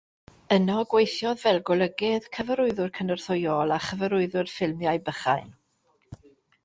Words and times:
Yno 0.53 0.77
gweithiodd 0.93 1.41
fel 1.41 1.59
golygydd, 1.67 2.25
cyfarwyddwr 2.37 2.91
cynorthwyol 2.97 3.75
a 3.79 3.81
cyfarwyddwr 3.89 4.51
ffilmiau 4.55 5.03
bychain. 5.11 5.53